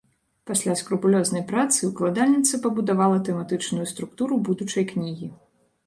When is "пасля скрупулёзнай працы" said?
0.51-1.79